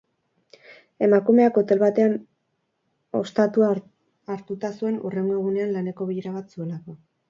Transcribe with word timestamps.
Emakumeak 1.07 1.59
hotel 1.63 1.81
batean 1.83 2.17
ostatua 3.23 3.71
hartuta 3.77 4.75
zuen 4.81 5.01
hurrengo 5.05 5.41
egunean 5.41 5.75
laneko 5.81 6.13
bilera 6.13 6.39
bat 6.43 6.57
zuelako. 6.61 7.03